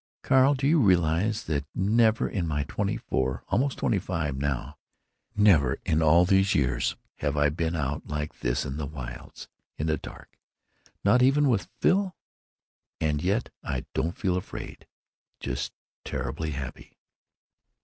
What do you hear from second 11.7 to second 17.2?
Phil? And yet I don't feel afraid—just terribly happy."